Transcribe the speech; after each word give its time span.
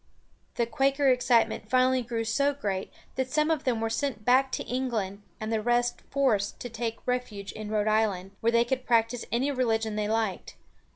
The 0.55 0.65
Quaker 0.65 1.09
excitement 1.09 1.69
finally 1.69 2.01
grew 2.01 2.23
so 2.23 2.55
great 2.55 2.91
that 3.17 3.29
some 3.31 3.51
of 3.51 3.65
them 3.65 3.79
were 3.79 3.89
sent 3.91 4.25
back 4.25 4.51
to 4.53 4.63
England 4.63 5.21
and 5.39 5.53
the 5.53 5.61
rest 5.61 6.01
forced 6.09 6.59
to 6.61 6.69
take 6.69 7.05
refuge 7.05 7.51
in 7.51 7.69
Rhode 7.69 7.87
Island, 7.87 8.31
where 8.41 8.51
they 8.51 8.65
could 8.65 8.87
practice 8.87 9.25
any 9.31 9.51
religion 9.51 9.95
they 9.95 10.07
liked. 10.07 10.55